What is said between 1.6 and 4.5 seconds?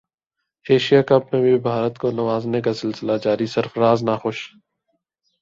بھارت کو نوازنے کا سلسلہ جاری سرفراز ناخوش